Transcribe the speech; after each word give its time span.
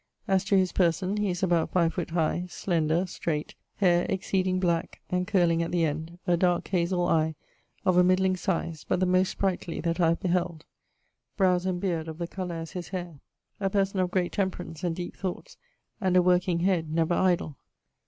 As 0.27 0.43
to 0.45 0.57
his 0.57 0.71
person 0.71 1.17
he 1.17 1.29
is 1.29 1.43
about 1.43 1.69
5 1.73 1.93
foot 1.93 2.09
high, 2.09 2.47
slender, 2.49 3.05
strait, 3.05 3.53
haire 3.75 4.07
exceeding 4.09 4.59
black 4.59 4.99
and 5.11 5.27
curling 5.27 5.61
at 5.61 5.69
the 5.71 5.85
end, 5.85 6.17
a 6.25 6.35
dark 6.35 6.63
hazell 6.69 7.07
eie, 7.07 7.35
of 7.85 7.97
a 7.97 8.03
midling 8.03 8.35
size, 8.35 8.83
but 8.83 8.99
the 8.99 9.05
most 9.05 9.29
sprightly 9.29 9.79
that 9.81 9.99
I 9.99 10.07
have 10.09 10.19
beheld. 10.19 10.65
Browes 11.37 11.67
and 11.67 11.79
beard 11.79 12.07
of 12.07 12.17
the 12.17 12.25
colour 12.25 12.55
as 12.55 12.71
his 12.71 12.89
haire. 12.89 13.19
A 13.59 13.69
person 13.69 13.99
of 13.99 14.09
great 14.09 14.31
temperance, 14.31 14.83
and 14.83 14.95
deepe 14.95 15.15
thoughts, 15.17 15.55
and 16.01 16.17
a 16.17 16.21
working 16.23 16.61
head, 16.61 16.89
never 16.89 17.13
idle. 17.13 17.57